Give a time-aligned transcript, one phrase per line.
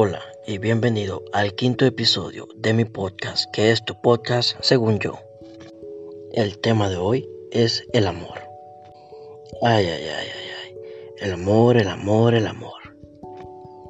[0.00, 5.18] Hola y bienvenido al quinto episodio de mi podcast, que es tu podcast según yo.
[6.30, 8.38] El tema de hoy es el amor.
[9.60, 10.76] Ay, ay, ay, ay, ay.
[11.18, 12.96] El amor, el amor, el amor.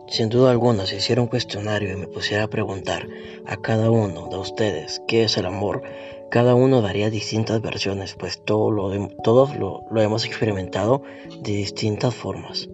[0.08, 3.06] Sin duda alguna, si hiciera un cuestionario y me pusiera a preguntar
[3.44, 5.82] a cada uno de ustedes qué es el amor,
[6.30, 11.02] cada uno daría distintas versiones, pues todo lo, todos lo, lo hemos experimentado
[11.42, 12.66] de distintas formas.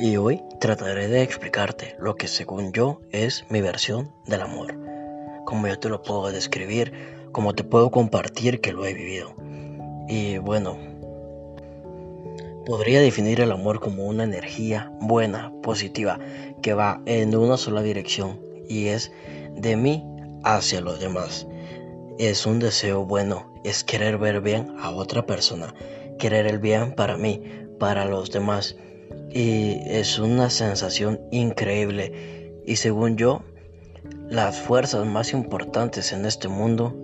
[0.00, 4.78] Y hoy trataré de explicarte lo que según yo es mi versión del amor,
[5.44, 6.92] como yo te lo puedo describir,
[7.32, 9.34] como te puedo compartir que lo he vivido.
[10.06, 10.78] Y bueno,
[12.64, 16.20] podría definir el amor como una energía buena, positiva,
[16.62, 19.10] que va en una sola dirección y es
[19.56, 20.04] de mí
[20.44, 21.48] hacia los demás.
[22.20, 25.74] Es un deseo bueno, es querer ver bien a otra persona,
[26.20, 27.42] querer el bien para mí,
[27.80, 28.76] para los demás
[29.30, 32.62] y es una sensación increíble.
[32.66, 33.42] Y según yo
[34.28, 36.94] las fuerzas más importantes en este mundo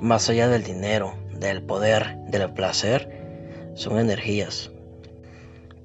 [0.00, 4.70] más allá del dinero del poder del placer son energías.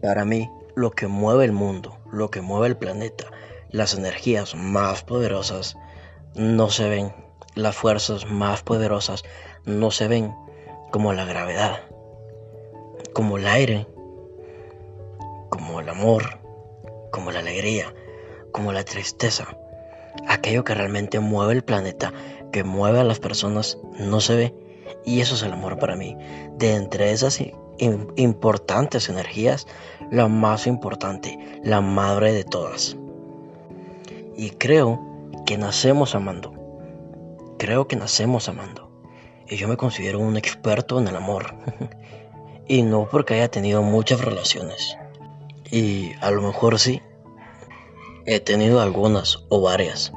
[0.01, 3.25] Para mí lo que mueve el mundo lo que mueve el planeta
[3.71, 5.75] las energías más poderosas
[6.35, 7.13] no se ven.
[7.55, 9.23] Las fuerzas más poderosas
[9.65, 10.33] no se ven
[10.91, 11.81] como la gravedad
[13.13, 13.87] como el aire
[15.49, 16.39] como el amor,
[17.11, 17.93] como la alegría,
[18.51, 19.47] como la tristeza.
[20.27, 22.13] Aquello que realmente mueve el planeta,
[22.51, 24.55] que mueve a las personas, no se ve.
[25.05, 26.17] Y eso es el amor para mí.
[26.57, 27.39] De entre esas
[28.15, 29.67] importantes energías,
[30.11, 32.97] la más importante, la madre de todas.
[34.35, 34.99] Y creo
[35.45, 36.53] que nacemos amando.
[37.57, 38.89] Creo que nacemos amando.
[39.47, 41.55] Y yo me considero un experto en el amor.
[42.67, 44.95] y no porque haya tenido muchas relaciones.
[45.71, 47.01] Y a lo mejor sí,
[48.25, 50.11] he tenido algunas o varias.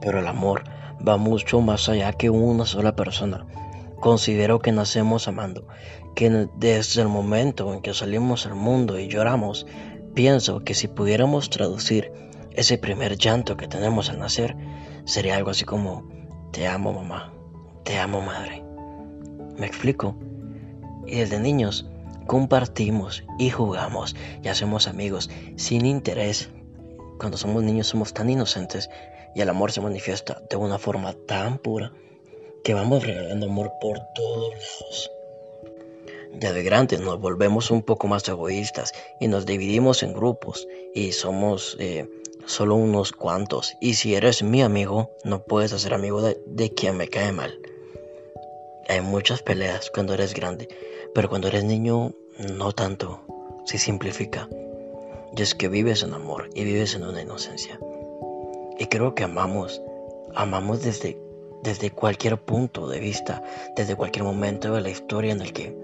[0.00, 0.64] Pero el amor
[1.06, 3.46] va mucho más allá que una sola persona.
[4.00, 5.66] Considero que nacemos amando,
[6.14, 9.66] que desde el momento en que salimos al mundo y lloramos,
[10.14, 12.12] pienso que si pudiéramos traducir
[12.52, 14.56] ese primer llanto que tenemos al nacer,
[15.04, 16.08] sería algo así como,
[16.52, 17.32] te amo mamá,
[17.84, 18.64] te amo madre.
[19.58, 20.16] ¿Me explico?
[21.06, 21.89] Y desde niños
[22.30, 26.48] compartimos y jugamos y hacemos amigos sin interés.
[27.18, 28.88] Cuando somos niños somos tan inocentes
[29.34, 31.92] y el amor se manifiesta de una forma tan pura
[32.62, 35.10] que vamos regalando amor por todos lados.
[36.34, 41.10] Ya de grandes nos volvemos un poco más egoístas y nos dividimos en grupos y
[41.10, 42.08] somos eh,
[42.46, 43.74] solo unos cuantos.
[43.80, 47.58] Y si eres mi amigo, no puedes hacer amigo de, de quien me cae mal.
[48.88, 50.68] Hay muchas peleas cuando eres grande,
[51.12, 53.20] pero cuando eres niño no tanto,
[53.64, 54.48] se simplifica.
[55.36, 57.78] Y es que vives en amor y vives en una inocencia.
[58.78, 59.82] Y creo que amamos,
[60.34, 61.20] amamos desde,
[61.62, 63.42] desde cualquier punto de vista,
[63.76, 65.76] desde cualquier momento de la historia en el que,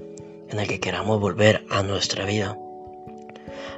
[0.49, 2.59] en el que queramos volver a nuestra vida.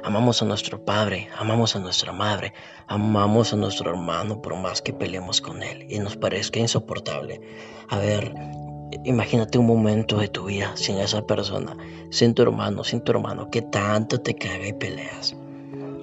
[0.01, 2.53] Amamos a nuestro padre, amamos a nuestra madre,
[2.87, 7.41] amamos a nuestro hermano por más que peleemos con él y nos parezca insoportable
[7.89, 8.33] haber
[9.03, 11.77] Imagínate un momento de tu vida sin esa persona,
[12.09, 15.35] sin tu hermano, sin tu hermano, que tanto te caga y peleas.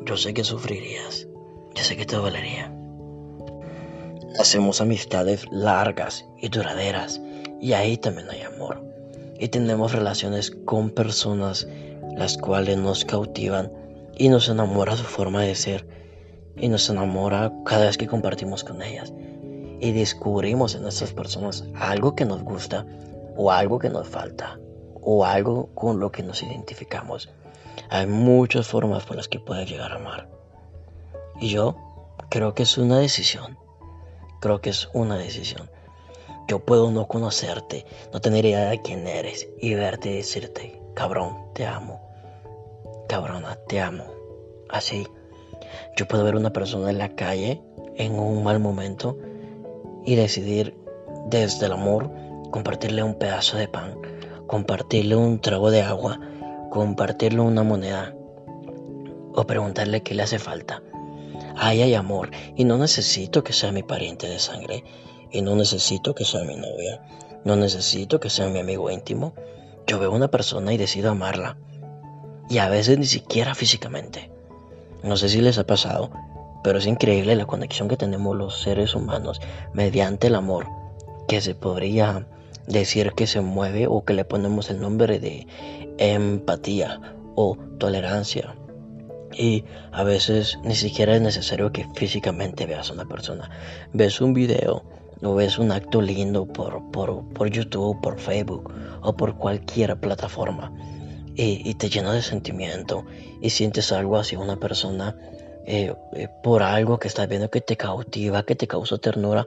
[0.04, 1.26] Yo sé que sufrirías,
[1.74, 2.72] yo sé que te dolería.
[4.38, 7.20] Hacemos amistades largas y duraderas
[7.60, 8.84] y ahí también hay amor.
[9.38, 11.66] Y tenemos relaciones con personas
[12.16, 13.72] las cuales nos cautivan
[14.16, 15.86] y nos enamora su forma de ser
[16.56, 19.12] y nos enamora cada vez que compartimos con ellas
[19.80, 22.86] y descubrimos en esas personas algo que nos gusta
[23.36, 24.58] o algo que nos falta
[25.00, 27.30] o algo con lo que nos identificamos.
[27.88, 30.28] Hay muchas formas por las que puedes llegar a amar.
[31.40, 31.76] Y yo
[32.28, 33.58] creo que es una decisión.
[34.40, 35.70] Creo que es una decisión.
[36.48, 41.36] Yo puedo no conocerte, no tener idea de quién eres y verte y decirte, cabrón,
[41.54, 42.00] te amo.
[43.08, 44.04] Cabrona, te amo.
[44.68, 45.06] Así.
[45.96, 47.62] Yo puedo ver una persona en la calle
[47.96, 49.18] en un mal momento
[50.06, 50.74] y decidir
[51.26, 52.10] desde el amor
[52.50, 53.98] compartirle un pedazo de pan,
[54.46, 56.20] compartirle un trago de agua,
[56.70, 58.14] compartirle una moneda
[59.34, 60.82] o preguntarle qué le hace falta.
[61.56, 64.84] Ahí hay amor y no necesito que sea mi pariente de sangre
[65.30, 67.02] y no necesito que sea mi novia,
[67.44, 69.34] no necesito que sea mi amigo íntimo.
[69.86, 71.58] Yo veo una persona y decido amarla
[72.48, 74.30] y a veces ni siquiera físicamente.
[75.02, 76.10] No sé si les ha pasado,
[76.66, 79.40] pero es increíble la conexión que tenemos los seres humanos
[79.72, 80.66] mediante el amor,
[81.28, 82.26] que se podría
[82.66, 85.46] decir que se mueve o que le ponemos el nombre de
[85.98, 87.00] empatía
[87.36, 88.56] o tolerancia.
[89.32, 93.48] Y a veces ni siquiera es necesario que físicamente veas a una persona.
[93.92, 94.82] Ves un video
[95.22, 100.72] o ves un acto lindo por, por, YouTube, por Facebook o por cualquier plataforma
[101.36, 103.04] y, te llena de sentimiento
[103.40, 105.14] y sientes algo hacia una persona
[105.66, 109.46] eh, eh, por algo que estás viendo que te cautiva, que te causa ternura.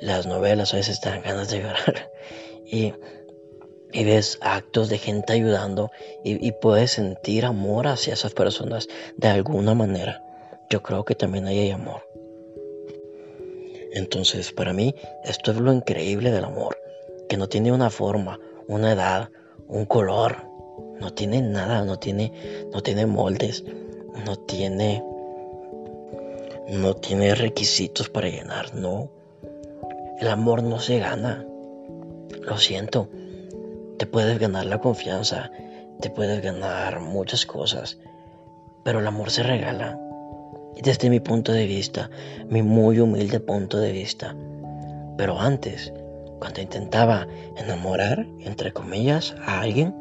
[0.00, 2.10] Las novelas a veces te dan ganas de llorar
[2.66, 2.92] y,
[3.92, 5.90] y ves actos de gente ayudando
[6.24, 10.22] y, y puedes sentir amor hacia esas personas de alguna manera.
[10.70, 12.02] Yo creo que también ahí hay amor.
[13.94, 16.76] Entonces, para mí, esto es lo increíble del amor,
[17.28, 19.30] que no tiene una forma, una edad,
[19.68, 20.48] un color,
[21.00, 22.32] no tiene nada, no tiene,
[22.72, 23.62] no tiene moldes,
[24.26, 25.02] no tiene,
[26.68, 29.10] no tiene requisitos para llenar, no.
[30.20, 31.44] El amor no se gana.
[32.40, 33.08] Lo siento.
[33.98, 35.50] Te puedes ganar la confianza,
[36.00, 37.98] te puedes ganar muchas cosas,
[38.82, 39.98] pero el amor se regala.
[40.82, 42.10] Desde mi punto de vista,
[42.48, 44.34] mi muy humilde punto de vista.
[45.16, 45.92] Pero antes,
[46.40, 49.94] cuando intentaba enamorar, entre comillas, a alguien,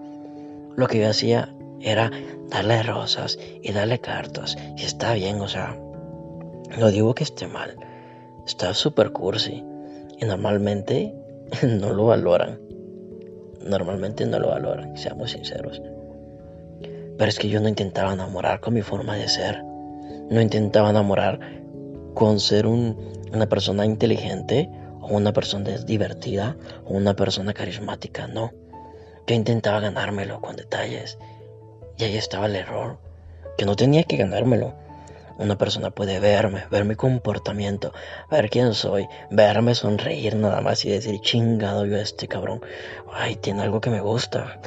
[0.75, 2.11] lo que yo hacía era
[2.49, 4.57] darle rosas y darle cartas.
[4.75, 5.77] Y está bien, o sea,
[6.77, 7.75] no digo que esté mal.
[8.45, 9.63] Está súper cursi.
[10.19, 11.13] Y normalmente
[11.63, 12.59] no lo valoran.
[13.65, 15.81] Normalmente no lo valoran, seamos sinceros.
[17.17, 19.63] Pero es que yo no intentaba enamorar con mi forma de ser
[20.29, 21.39] no intentaba enamorar
[22.13, 24.69] con ser una persona inteligente
[25.01, 26.55] o una persona divertida
[26.85, 28.51] o una persona carismática, no.
[29.27, 31.17] Yo intentaba ganármelo con detalles
[31.97, 32.97] y ahí estaba el error,
[33.57, 34.73] que no tenía que ganármelo.
[35.37, 37.91] Una persona puede verme, ver mi comportamiento,
[38.29, 42.61] ver quién soy, verme sonreír nada más y decir, chingado yo este cabrón,
[43.11, 44.61] ay, tiene algo que me gusta.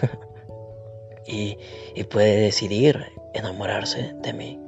[1.26, 1.58] y,
[1.94, 4.60] y puede decidir enamorarse de mí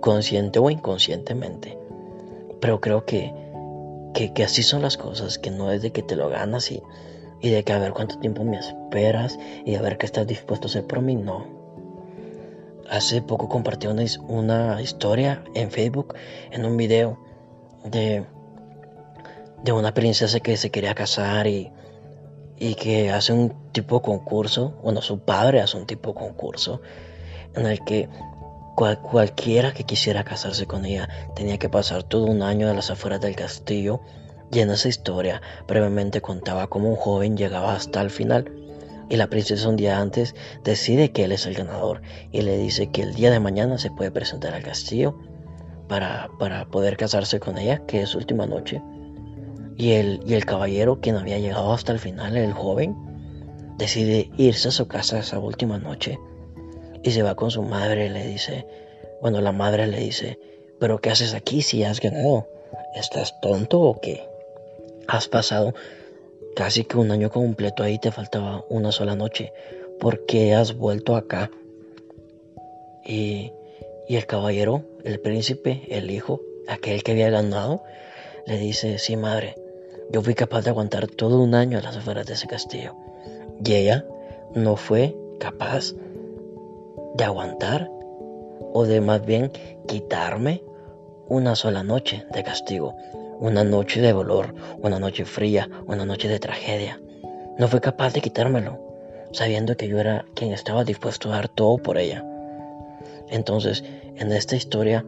[0.00, 1.78] consciente o inconscientemente.
[2.60, 3.32] Pero creo que,
[4.14, 6.82] que, así son las cosas, que no es de que te lo ganas y,
[7.40, 10.66] y de que a ver cuánto tiempo me esperas y a ver qué estás dispuesto
[10.66, 11.57] a hacer por mí, no.
[12.90, 16.14] Hace poco compartí una, historia en Facebook,
[16.50, 17.18] en un video
[17.84, 18.24] de,
[19.62, 21.70] de una princesa que se quería casar y,
[22.58, 26.80] y que hace un tipo de concurso, bueno, su padre hace un tipo de concurso
[27.54, 28.08] en el que
[28.74, 33.20] cualquiera que quisiera casarse con ella tenía que pasar todo un año a las afueras
[33.20, 34.00] del castillo
[34.52, 38.57] y en esa historia brevemente contaba cómo un joven llegaba hasta el final
[39.08, 40.34] y la princesa un día antes
[40.64, 42.02] decide que él es el ganador
[42.32, 45.18] y le dice que el día de mañana se puede presentar al castillo
[45.88, 48.82] para, para poder casarse con ella, que es su última noche.
[49.76, 52.96] Y el, y el caballero, quien había llegado hasta el final, el joven,
[53.78, 56.18] decide irse a su casa esa última noche
[57.02, 58.66] y se va con su madre y le dice,
[59.22, 60.38] bueno, la madre le dice,
[60.80, 62.48] pero ¿qué haces aquí si has ganado?
[62.94, 64.28] ¿Estás tonto o qué?
[65.06, 65.74] Has pasado
[66.54, 69.52] casi que un año completo ahí, te faltaba una sola noche.
[70.00, 71.50] ¿Por qué has vuelto acá?
[73.04, 73.52] Y,
[74.08, 77.82] y el caballero, el príncipe, el hijo, aquel que había ganado,
[78.46, 79.56] le dice, sí madre,
[80.10, 82.94] yo fui capaz de aguantar todo un año a las afueras de ese castillo.
[83.64, 84.06] Y ella
[84.54, 85.94] no fue capaz
[87.14, 87.90] de aguantar
[88.72, 89.50] o de más bien
[89.86, 90.62] quitarme
[91.28, 92.94] una sola noche de castigo,
[93.40, 97.00] una noche de dolor, una noche fría, una noche de tragedia.
[97.58, 98.78] No fue capaz de quitármelo,
[99.32, 102.24] sabiendo que yo era quien estaba dispuesto a dar todo por ella.
[103.28, 103.84] Entonces,
[104.16, 105.04] en esta historia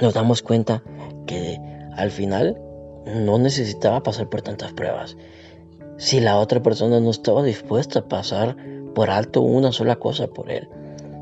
[0.00, 0.82] nos damos cuenta
[1.26, 1.60] que
[1.96, 2.60] al final
[3.06, 5.16] no necesitaba pasar por tantas pruebas.
[5.96, 8.56] Si la otra persona no estaba dispuesta a pasar
[8.94, 10.68] por alto una sola cosa por él,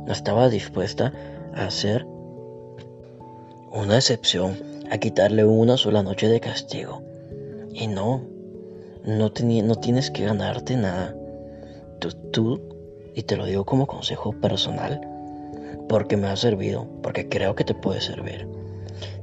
[0.07, 1.13] no estaba dispuesta
[1.55, 2.07] a hacer
[3.71, 7.01] una excepción, a quitarle una sola noche de castigo.
[7.73, 8.27] Y no,
[9.05, 11.17] no, no tienes que ganarte nada.
[11.99, 12.61] Tú, tú,
[13.15, 15.01] y te lo digo como consejo personal,
[15.89, 18.47] porque me ha servido, porque creo que te puede servir.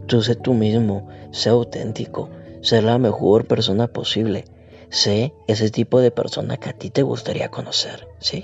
[0.07, 2.29] Tú sé tú mismo, sé auténtico,
[2.61, 4.45] sé la mejor persona posible,
[4.89, 8.43] sé ese tipo de persona que a ti te gustaría conocer, ¿sí?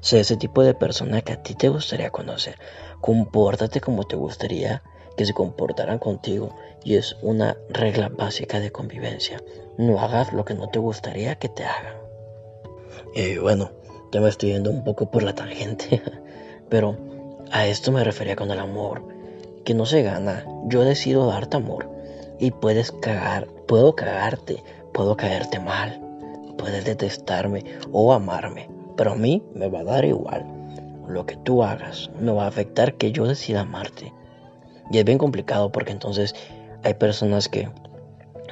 [0.00, 2.56] Sé ese tipo de persona que a ti te gustaría conocer.
[3.02, 4.82] Compórtate como te gustaría
[5.16, 6.50] que se comportaran contigo
[6.84, 9.42] y es una regla básica de convivencia.
[9.78, 11.96] No hagas lo que no te gustaría que te hagan.
[13.14, 13.70] Y bueno,
[14.12, 16.02] ya me estoy yendo un poco por la tangente,
[16.68, 16.96] pero
[17.50, 19.02] a esto me refería con el amor,
[19.64, 20.44] que no se gana.
[20.66, 21.88] Yo decido darte amor
[22.38, 26.00] y puedes cagar, puedo cagarte, puedo caerte mal,
[26.58, 30.46] puedes detestarme o amarme, pero a mí me va a dar igual.
[31.08, 34.12] lo que tú hagas no va a afectar que yo decida amarte.
[34.90, 36.34] Y es bien complicado porque entonces
[36.82, 37.68] hay personas que,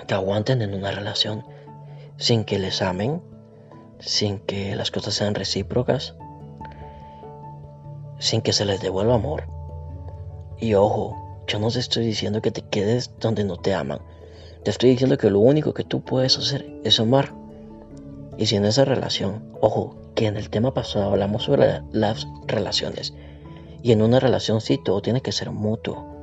[0.06, 1.44] que aguanten en una relación
[2.16, 3.22] sin que les amen,
[4.00, 6.14] sin que las cosas sean recíprocas,
[8.18, 9.44] sin que se les devuelva amor.
[10.58, 14.00] Y ojo, yo no te estoy diciendo que te quedes donde no te aman.
[14.62, 17.34] Te estoy diciendo que lo único que tú puedes hacer es amar.
[18.38, 23.14] Y si en esa relación, ojo, que en el tema pasado hablamos sobre las relaciones.
[23.82, 26.13] Y en una relación sí todo tiene que ser mutuo.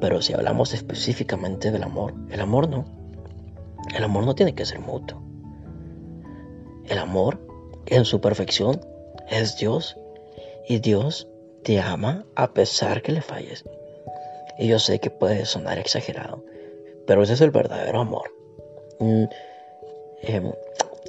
[0.00, 2.84] Pero si hablamos específicamente del amor, el amor no.
[3.94, 5.22] El amor no tiene que ser mutuo.
[6.86, 7.40] El amor,
[7.86, 8.80] en su perfección,
[9.28, 9.96] es Dios.
[10.68, 11.28] Y Dios
[11.62, 13.64] te ama a pesar que le falles.
[14.58, 16.44] Y yo sé que puede sonar exagerado,
[17.06, 18.30] pero ese es el verdadero amor.
[18.98, 19.24] Mm,
[20.22, 20.52] em,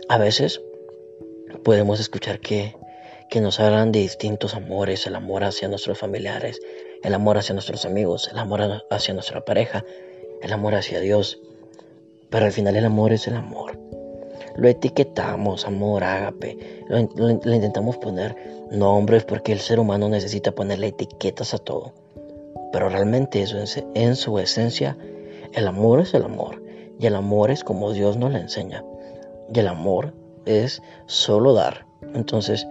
[0.07, 0.61] a veces
[1.63, 2.75] podemos escuchar que,
[3.29, 6.59] que nos hablan de distintos amores, el amor hacia nuestros familiares,
[7.03, 9.83] el amor hacia nuestros amigos, el amor hacia nuestra pareja,
[10.41, 11.39] el amor hacia Dios.
[12.29, 13.79] Pero al final el amor es el amor.
[14.55, 16.83] Lo etiquetamos, amor, ágape.
[16.89, 18.35] Le intentamos poner
[18.71, 21.93] nombres porque el ser humano necesita ponerle etiquetas a todo.
[22.71, 23.57] Pero realmente eso
[23.95, 24.97] en su esencia
[25.53, 26.61] el amor es el amor
[26.99, 28.83] y el amor es como Dios nos le enseña.
[29.53, 30.13] Y el amor
[30.45, 31.85] es solo dar.
[32.13, 32.67] Entonces,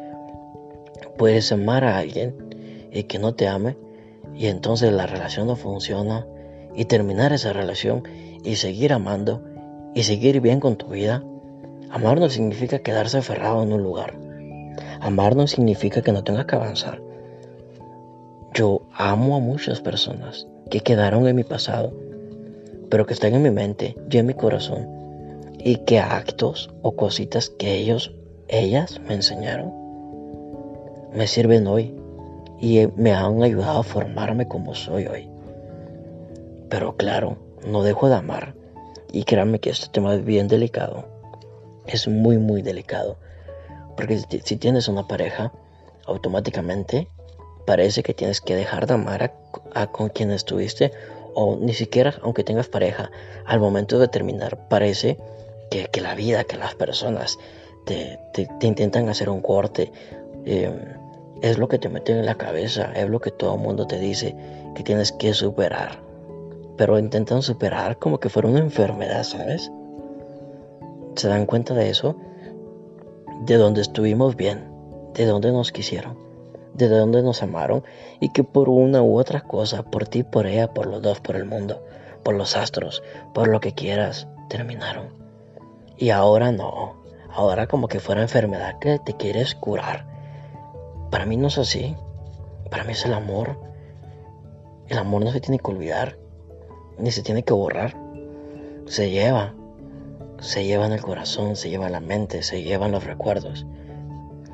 [1.16, 2.36] puedes amar a alguien
[2.92, 3.76] y que no te ame
[4.38, 6.26] y entonces la relación no funciona
[6.74, 8.04] y terminar esa relación
[8.44, 9.42] y seguir amando
[9.94, 11.22] y seguir bien con tu vida.
[11.90, 14.14] Amar no significa quedarse aferrado en un lugar.
[15.00, 17.02] Amar no significa que no tengas que avanzar.
[18.54, 21.92] Yo amo a muchas personas que quedaron en mi pasado
[22.90, 24.88] pero que están en mi mente y en mi corazón,
[25.58, 28.14] y que actos o cositas que ellos,
[28.48, 29.72] ellas me enseñaron,
[31.14, 31.94] me sirven hoy
[32.60, 35.28] y me han ayudado a formarme como soy hoy.
[36.68, 38.54] Pero claro, no dejo de amar,
[39.12, 41.06] y créanme que este tema es bien delicado,
[41.86, 43.16] es muy, muy delicado,
[43.96, 45.52] porque si tienes una pareja,
[46.06, 47.08] automáticamente
[47.66, 49.34] parece que tienes que dejar de amar
[49.74, 50.92] a, con quien estuviste
[51.34, 53.10] o ni siquiera aunque tengas pareja,
[53.44, 55.18] al momento de terminar parece
[55.70, 57.38] que, la vida, que las personas
[57.84, 58.18] te,
[58.62, 59.92] intentan hacer un corte.
[60.46, 60.72] Em,
[61.42, 63.98] es lo que te meten en la cabeza, es lo que todo el mundo te
[63.98, 64.36] dice
[64.74, 66.00] que tienes que superar.
[66.76, 69.70] Pero intentan superar como que fuera una enfermedad, ¿sabes?
[71.16, 72.16] ¿Se dan cuenta de eso?
[73.44, 74.64] De donde estuvimos bien,
[75.14, 76.28] de donde nos quisieron
[76.78, 77.82] de dónde nos amaron
[78.20, 81.34] y que por una u otra cosa, por ti, por ella, por los dos, por
[81.34, 81.82] el mundo,
[82.22, 83.02] por los astros,
[83.34, 85.08] por lo que quieras, terminaron.
[85.96, 90.06] Y ahora no, ahora como que fuera enfermedad que te quieres curar.
[91.10, 91.96] Para mí no es así,
[92.70, 93.58] para mí es el amor.
[94.88, 96.18] El amor no se tiene que olvidar,
[96.98, 97.96] ni se tiene que borrar.
[98.86, 99.54] Se lleva,
[100.40, 103.66] se lleva en el corazón, se lleva en la mente, se lleva los recuerdos.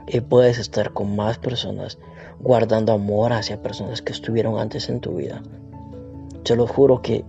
[0.06, 1.98] Y puedes estar con más personas
[2.40, 5.42] guardando amor hacia personas que estuvieron antes en tu vida.
[6.42, 7.24] Te lo juro que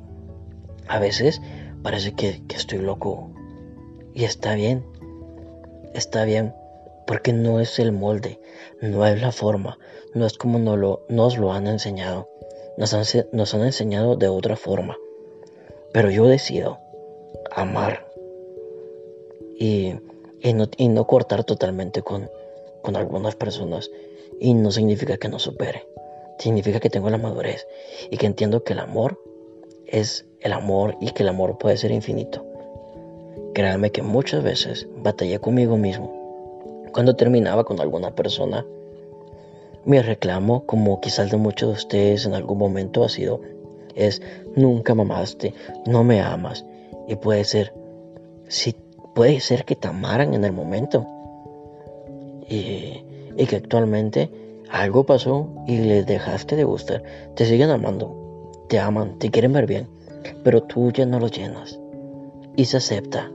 [0.87, 1.41] a veces
[1.83, 3.29] parece que, estoy loco.
[4.13, 4.83] Y está bien.
[5.93, 6.53] Está bien.
[7.07, 8.39] Porque no es el molde,
[8.81, 9.77] no es la forma,
[10.13, 12.29] no es como nos lo, nos lo han enseñado.
[12.77, 14.97] Nos han, nos han enseñado de otra forma.
[15.93, 16.79] Pero yo decido
[17.51, 18.05] amar
[19.57, 19.93] y,
[20.53, 22.29] no, y no cortar totalmente con,
[22.81, 23.89] con algunas personas
[24.39, 25.87] y no significa que no supere.
[26.37, 27.65] Significa que tengo la madurez
[28.11, 29.21] y que entiendo que el amor
[29.87, 32.45] es el amor y que el amor puede ser infinito.
[33.53, 36.24] Créanme que muchas veces batallé conmigo mismo.
[36.95, 38.65] Cuando terminaba con alguna persona,
[39.83, 43.41] mi reclamo, como quizás de muchos de ustedes en algún momento ha sido,
[43.93, 44.21] es
[44.55, 45.53] nunca mamaste,
[45.85, 46.65] no me amas.
[47.07, 47.73] Y puede ser,
[48.47, 48.75] si
[49.13, 51.05] puede ser que te amaran en el momento.
[52.49, 53.03] Y
[53.37, 54.29] y que actualmente
[54.69, 57.03] algo pasó y les dejaste de gustar,
[57.35, 59.87] te siguen amando, te aman, te quieren ver bien,
[60.43, 61.79] pero tú ya no los llenas.
[62.55, 63.31] Y se acepta.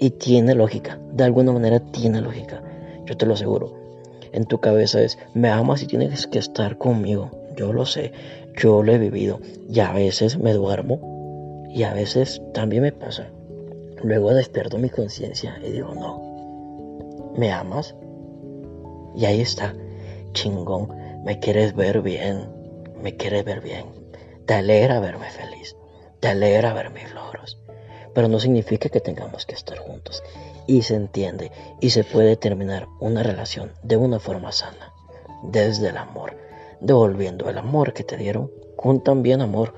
[0.00, 2.62] Y tiene lógica, de alguna manera tiene lógica,
[3.04, 3.74] yo te lo aseguro.
[4.32, 7.30] En tu cabeza es, me amas y tienes que estar conmigo.
[7.54, 8.12] Yo lo sé,
[8.56, 13.28] yo lo he vivido y a veces me duermo y a veces también me pasa.
[14.02, 17.94] Luego despierto mi conciencia y digo, no, ¿me amas?
[19.14, 19.74] Y ahí está,
[20.32, 20.88] chingón,
[21.24, 22.48] me quieres ver bien,
[23.02, 23.84] me quieres ver bien.
[24.46, 25.76] Te alegra verme feliz,
[26.20, 27.00] te alegra ver mis.
[28.14, 30.22] Pero no significa que tengamos que estar juntos.
[30.66, 31.50] Y se entiende
[31.80, 34.92] y se puede terminar una relación de una forma sana.
[35.42, 36.36] desde el amor,
[36.80, 39.74] devolviendo el amor que te dieron con también amor,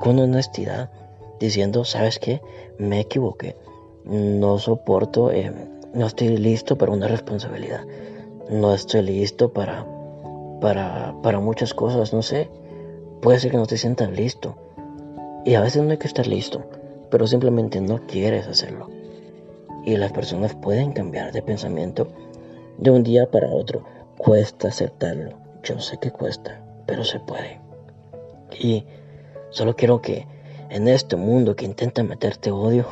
[0.00, 0.90] con honestidad,
[1.38, 2.40] diciendo, ¿sabes qué?
[2.78, 3.56] Me equivoqué,
[4.04, 5.52] no soporto, eh,
[5.92, 7.84] no estoy listo para una responsabilidad,
[8.50, 9.86] no estoy listo para,
[10.60, 12.48] para, para muchas cosas, no sé,
[13.20, 14.56] puede ser que no te sientas listo,
[15.44, 16.64] y a veces no hay que estar listo,
[17.10, 18.88] pero simplemente no quieres hacerlo.
[19.84, 22.08] Y las personas pueden cambiar de pensamiento
[22.78, 23.84] de un día para otro.
[24.16, 25.30] Cuesta aceptarlo.
[25.62, 27.60] Yo sé que cuesta, pero se puede.
[28.58, 28.84] Y
[29.50, 30.26] solo quiero que
[30.70, 32.86] en este mundo que intenta meterte odio,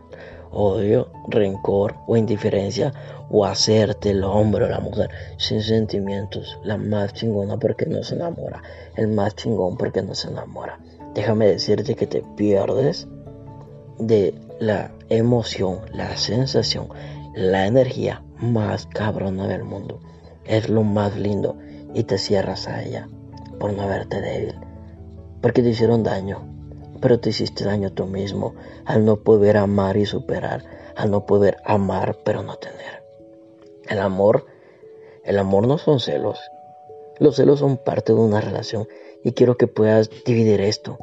[0.50, 2.92] odio, rencor o indiferencia,
[3.30, 8.16] o hacerte el hombre o la mujer sin sentimientos, la más chingona porque no se
[8.16, 8.60] enamora,
[8.96, 10.80] el más chingón porque no se enamora
[11.14, 13.08] déjame decirte que te pierdes
[14.00, 16.88] de la emoción, la sensación,
[17.34, 20.00] la energía más cabrona del mundo.
[20.44, 21.56] Es lo más lindo
[21.94, 23.08] y te cierras a ella
[23.58, 24.54] por no verte débil.
[25.40, 26.42] Porque te hicieron daño,
[27.00, 28.54] pero te hiciste daño tú mismo
[28.84, 30.64] al no poder amar y superar,
[30.96, 33.04] al no poder amar pero no tener.
[33.88, 34.46] El amor,
[35.24, 36.40] el amor no son celos.
[37.18, 38.88] Los celos son parte de una relación
[39.22, 40.98] y quiero que puedas dividir esto.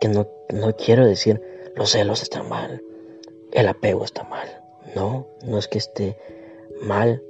[0.00, 2.82] Que no, no quiero decir los celos están mal,
[3.52, 4.48] el apego está mal.
[4.94, 6.16] No, no es que esté
[6.82, 7.22] mal,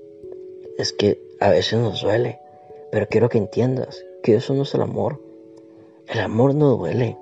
[0.78, 2.38] es que a veces nos duele.
[2.90, 5.20] Pero quiero que entiendas que eso no es el amor.
[6.08, 7.16] El amor no duele.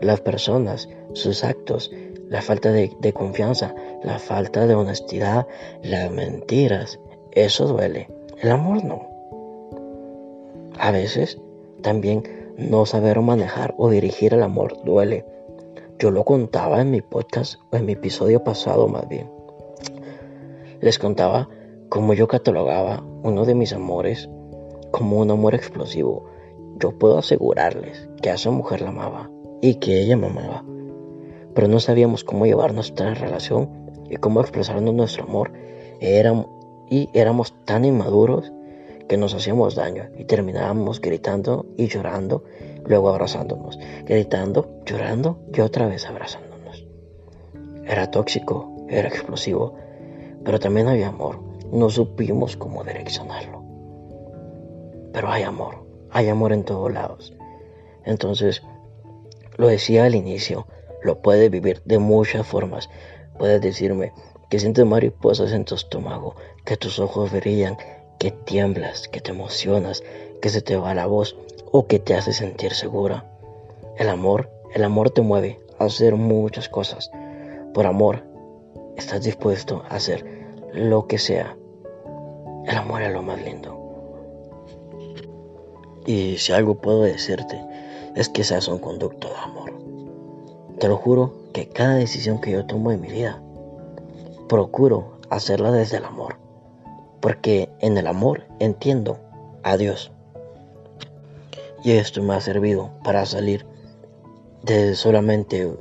[0.00, 1.90] Las personas, sus actos,
[2.28, 5.46] la falta de, de confianza, la falta de honestidad,
[5.82, 6.98] las mentiras,
[7.32, 8.08] eso duele.
[8.40, 9.08] El amor no.
[10.78, 11.38] A veces
[11.82, 15.24] también no saber manejar o dirigir el amor duele.
[15.98, 19.30] Yo lo contaba en mi podcast o en mi episodio pasado más bien.
[20.80, 21.48] Les contaba
[21.88, 24.28] cómo yo catalogaba uno de mis amores
[24.90, 26.24] como un amor explosivo.
[26.80, 29.30] Yo puedo asegurarles que a esa mujer la amaba
[29.62, 30.64] y que ella me amaba.
[31.54, 33.70] Pero no sabíamos cómo llevar nuestra relación
[34.10, 35.52] y cómo expresarnos nuestro amor.
[36.90, 38.52] y éramos tan inmaduros
[39.08, 42.44] que nos hacíamos daño y terminábamos gritando y llorando,
[42.86, 46.86] luego abrazándonos, gritando, llorando y otra vez abrazándonos.
[47.84, 49.74] Era tóxico, era explosivo,
[50.44, 51.40] pero también había amor.
[51.72, 53.62] No supimos cómo direccionarlo.
[55.12, 57.34] Pero hay amor, hay amor en todos lados.
[58.04, 58.62] Entonces,
[59.56, 60.66] lo decía al inicio,
[61.02, 62.90] lo puedes vivir de muchas formas.
[63.38, 64.12] Puedes decirme
[64.50, 67.76] que sientes mariposas en tu estómago, que tus ojos brillan,
[68.18, 70.02] que tiemblas, que te emocionas,
[70.40, 71.36] que se te va la voz
[71.72, 73.24] o que te hace sentir segura.
[73.96, 77.10] El amor, el amor te mueve a hacer muchas cosas.
[77.72, 78.22] Por amor,
[78.96, 80.24] estás dispuesto a hacer
[80.72, 81.56] lo que sea.
[82.66, 83.80] El amor es lo más lindo.
[86.06, 87.60] Y si algo puedo decirte,
[88.14, 89.72] es que seas un conducto de amor.
[90.78, 93.42] Te lo juro que cada decisión que yo tomo en mi vida,
[94.48, 96.43] procuro hacerla desde el amor
[97.24, 99.18] porque en el amor entiendo
[99.62, 100.12] a Dios.
[101.82, 103.64] Y esto me ha servido para salir
[104.62, 105.74] de solamente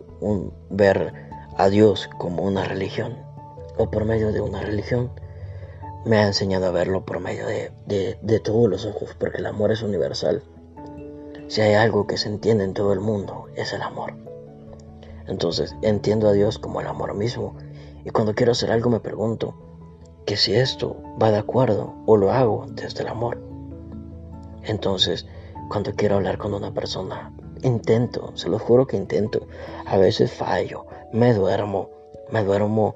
[0.69, 1.13] ver
[1.58, 3.17] a Dios como una religión
[3.77, 5.12] o por medio de una religión.
[6.06, 7.73] Me ha enseñado a verlo por medio de,
[8.21, 10.41] de todos los ojos, porque el amor es universal.
[11.49, 14.13] Si hay algo que se entiende en todo el mundo, es el amor.
[15.27, 17.58] Entonces entiendo a Dios como el amor mismo.
[18.06, 19.62] Y cuando quiero hacer algo me pregunto,
[20.25, 23.41] que si esto va de acuerdo o lo hago desde el amor.
[24.63, 25.25] Entonces,
[25.69, 27.33] cuando quiero hablar con una persona,
[27.63, 29.47] intento, se lo juro que intento.
[29.86, 31.89] A veces fallo, me duermo,
[32.29, 32.95] me duermo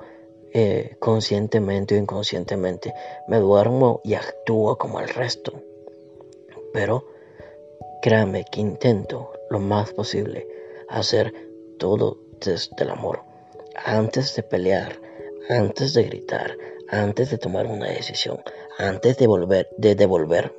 [0.53, 2.93] eh, conscientemente o inconscientemente,
[3.27, 5.53] me duermo y actúo como el resto.
[6.73, 7.05] Pero
[8.01, 10.47] créame que intento lo más posible
[10.89, 11.33] hacer
[11.77, 13.21] todo desde el amor.
[13.85, 14.99] Antes de pelear,
[15.49, 16.57] antes de gritar,
[16.89, 18.39] antes de tomar una decisión,
[18.78, 20.54] antes de, volver, de devolver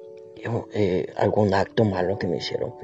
[0.73, 2.75] eh, algún acto malo que me hicieron.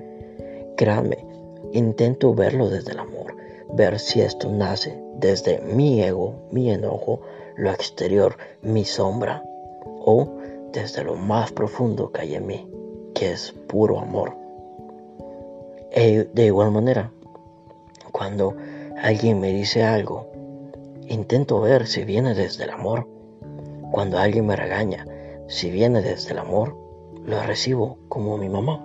[0.76, 1.24] Créame,
[1.72, 3.36] intento verlo desde el amor,
[3.72, 7.20] ver si esto nace desde mi ego, mi enojo,
[7.56, 9.42] lo exterior, mi sombra,
[10.00, 10.28] o
[10.72, 12.68] desde lo más profundo que hay en mí,
[13.14, 14.36] que es puro amor.
[15.92, 17.12] E, de igual manera,
[18.10, 18.56] cuando
[19.00, 20.26] alguien me dice algo,
[21.06, 23.13] intento ver si viene desde el amor
[23.94, 25.06] cuando alguien me regaña,
[25.46, 26.76] si viene desde el amor,
[27.24, 28.84] lo recibo como mi mamá.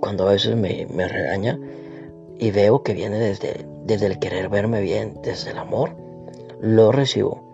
[0.00, 1.56] Cuando a veces me, regaña
[2.36, 5.94] y veo que viene desde, desde el querer verme bien, desde el amor,
[6.58, 7.44] lo recibo.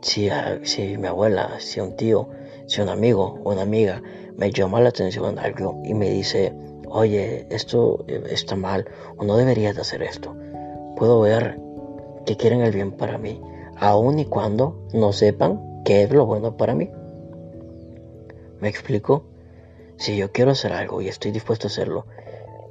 [0.00, 0.30] Si,
[0.62, 2.30] si mi abuela, si un tío,
[2.66, 4.00] Si un amigo o una amiga
[4.38, 6.54] me llama la atención en algo y me dice,
[6.88, 8.86] oye, esto está mal
[9.18, 10.34] o no deberías de hacer esto,
[10.96, 11.60] puedo ver
[12.24, 13.38] que quieren el bien para mí,
[13.76, 16.90] aun y cuando no sepan qué es lo bueno para mí.
[18.60, 19.24] ¿Me explico?
[19.96, 22.06] Si yo quiero hacer algo y estoy dispuesto a hacerlo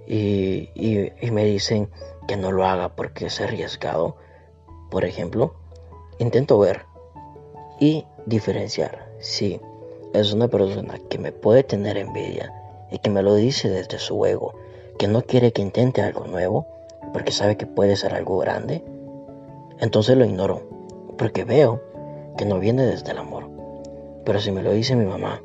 [0.08, 1.90] y, y me dicen
[2.28, 4.16] que no lo haga porque es arriesgado,
[4.90, 5.54] por ejemplo,
[6.20, 6.86] intento ver
[7.80, 9.60] y diferenciar si
[10.14, 12.54] es una persona que me puede tener envidia
[12.92, 14.54] y que me lo dice desde su ego,
[14.98, 16.66] que no quiere que intente algo nuevo
[17.14, 18.84] porque sabe que puede ser algo grande,
[19.80, 20.62] entonces lo ignoro
[21.18, 21.82] porque veo
[22.40, 23.50] que no viene desde el amor.
[24.24, 25.42] Pero si me lo dice mi mamá,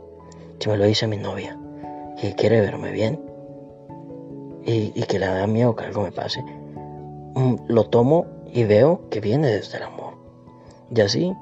[0.61, 1.59] si me lo dice mi novia,
[2.20, 3.20] que quiere verme bien
[4.64, 6.40] y, que le da miedo que algo me pase,
[7.35, 10.14] mm, lo tomo y veo que viene desde el amor.
[10.94, 11.35] Y así,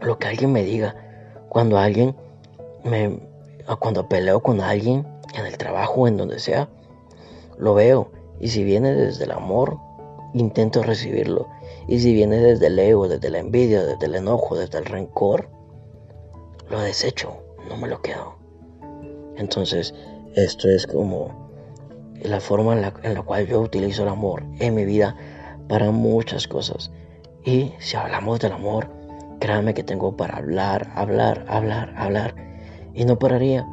[0.00, 0.96] lo que alguien me diga,
[1.50, 2.16] cuando alguien
[2.82, 3.20] me,
[3.78, 5.06] cuando peleo con alguien
[5.38, 6.68] en el trabajo, en donde sea,
[7.58, 8.10] lo veo.
[8.40, 9.78] Y si viene desde el amor,
[10.34, 11.48] intento recibirlo.
[11.86, 15.48] Y si viene desde el ego, desde la envidia, desde el enojo, desde el rencor,
[16.70, 18.36] lo desecho, no me lo quedo.
[19.36, 19.94] Entonces,
[20.34, 21.48] esto es como
[22.22, 25.16] la forma en la, en la cual yo utilizo el amor en mi vida
[25.68, 26.90] para muchas cosas.
[27.44, 28.88] Y si hablamos del amor,
[29.40, 32.34] créanme que tengo para hablar, hablar, hablar, hablar.
[32.94, 33.66] Y no pararía,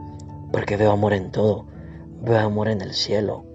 [0.52, 1.66] porque veo amor en todo.
[2.22, 3.46] Veo amor en el cielo,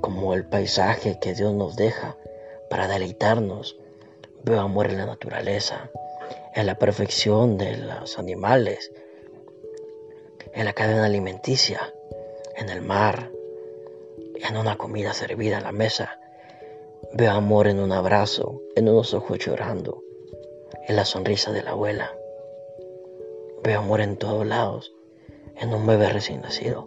[0.00, 2.16] como el paisaje que Dios nos deja
[2.70, 3.76] para deleitarnos.
[4.42, 5.90] Veo amor en la naturaleza,
[6.54, 8.90] en la perfección de los animales,
[10.54, 11.92] en la cadena alimenticia,
[12.56, 13.30] en el mar,
[14.36, 16.18] en una comida servida a la mesa.
[17.12, 20.02] Veo amor en un abrazo, en unos ojos llorando,
[20.88, 22.14] en la sonrisa de la abuela.
[23.62, 24.94] Veo amor en todos lados,
[25.56, 26.86] en un bebé recién nacido.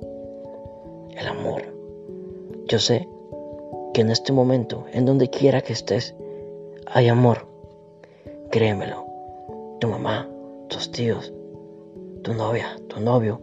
[1.12, 1.62] El amor.
[2.66, 3.08] Yo sé
[3.94, 6.16] que en este momento, en donde quiera que estés,
[6.88, 7.48] hay amor.
[8.50, 9.06] Créemelo.
[9.80, 10.28] Tu mamá,
[10.68, 11.34] tus tíos,
[12.24, 13.42] tu novia, tu novio,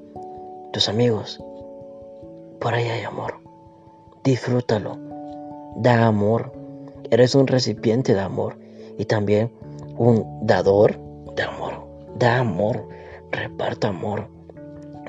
[0.73, 1.41] tus amigos.
[2.61, 3.35] Por ahí hay amor.
[4.25, 4.99] Disfrútalo.
[5.77, 6.53] Da amor.
[7.11, 8.59] Eres un recipiente de amor
[8.99, 9.51] y también
[9.97, 10.99] un dador
[11.37, 11.87] de amor.
[12.19, 12.87] Da amor.
[13.31, 14.29] Reparta amor.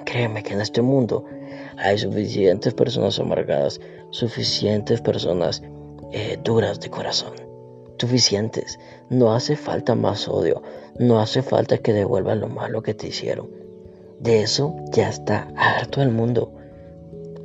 [0.06, 1.26] Créeme que en este mundo
[1.78, 3.80] hay suficientes personas amargadas,
[4.12, 5.64] suficientes personas
[6.12, 7.34] eh, duras de corazón.
[7.98, 8.80] Suficientes.
[9.10, 10.62] No hace falta más odio.
[11.00, 13.50] No hace falta que devuelvan lo malo que te hicieron.
[14.20, 16.54] De eso ya está harto el mundo.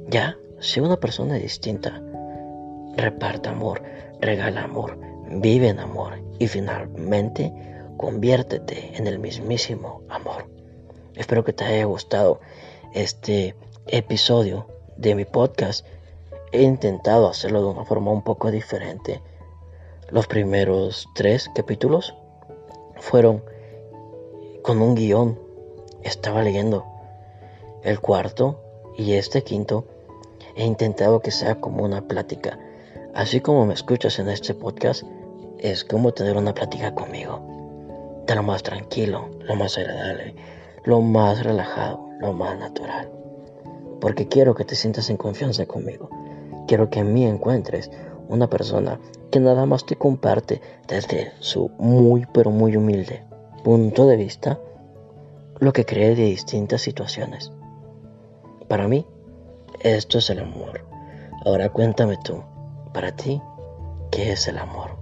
[0.09, 2.03] Ya, sé una persona distinta.
[2.97, 3.83] Reparta amor,
[4.21, 4.99] regala amor,
[5.31, 7.53] vive en amor y finalmente
[7.97, 10.49] conviértete en el mismísimo amor.
[11.15, 12.41] Espero que te haya gustado
[12.93, 13.55] este
[13.87, 15.87] episodio de mi podcast.
[16.57, 19.21] He intentado hacerlo de una forma un poco diferente.
[20.09, 22.15] Los primeros tres capítulos
[22.97, 23.45] fueron
[24.63, 25.39] con un guion.
[26.03, 26.87] Estaba leyendo
[27.83, 28.59] el cuarto
[28.97, 29.85] y este quinto.
[30.55, 32.59] He intentado que sea como una plática.
[33.13, 35.03] Así como me escuchas en este podcast,
[35.59, 38.25] es como tener una plática conmigo.
[38.27, 40.35] De lo más tranquilo, lo más agradable,
[40.85, 43.13] lo más relajado, lo más natural.
[44.01, 46.09] Porque quiero que te sientas en confianza conmigo.
[46.67, 47.91] Quiero que en mí encuentres
[48.29, 49.01] una persona
[49.31, 53.27] que nada más te comparte desde su muy pero muy humilde
[53.67, 54.61] punto de vista
[55.59, 57.51] lo que cree de distintas situaciones.
[58.69, 59.05] Para mí,
[59.81, 60.87] esto es el amor.
[61.45, 62.45] Ahora cuéntame tú,
[62.95, 63.43] para ti,
[64.13, 64.97] ¿qué es el amor?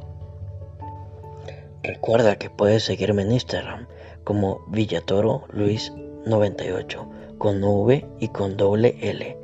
[1.83, 3.87] Recuerda que puedes seguirme en Instagram
[4.24, 5.92] como Villatoro Luis
[6.24, 9.37] 98 con V y con doble L.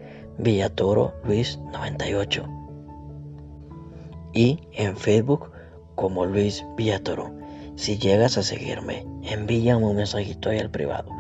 [0.43, 2.47] Villatoro Luis 98.
[4.33, 5.51] Y en Facebook
[5.97, 7.35] como Luis Villatoro.
[7.77, 11.11] Si llegas a seguirme, envíame un mensajito ahí al privado.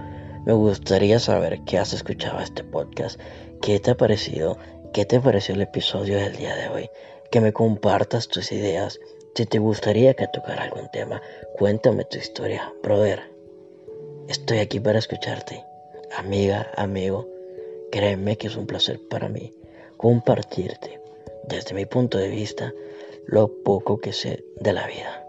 [0.47, 3.21] Me gustaría saber qué has escuchado este podcast,
[3.61, 4.57] qué te ha parecido,
[4.95, 6.91] qué te pareció el episodio del día de hoy
[7.31, 8.99] que me compartas tus ideas.
[9.35, 11.21] Si te gustaría que tocara algún tema,
[11.59, 13.31] cuéntame tu historia, brother.
[14.29, 15.65] Estoy aquí para escucharte.
[16.17, 17.30] Amiga, amigo,
[17.91, 19.53] créeme que es un placer para mí
[19.97, 21.01] compartirte,
[21.47, 22.73] desde mi punto de vista,
[23.27, 25.27] lo poco que sé de la vida.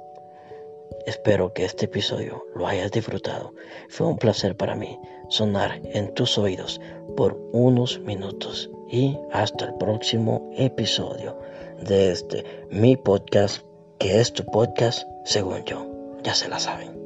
[1.06, 3.54] Espero que este episodio lo hayas disfrutado.
[3.90, 6.80] Fue un placer para mí sonar en tus oídos
[7.18, 11.38] por unos minutos y hasta el próximo episodio
[11.82, 13.66] de este mi podcast,
[14.00, 15.86] que es tu podcast según yo.
[16.24, 17.01] Ya se la saben.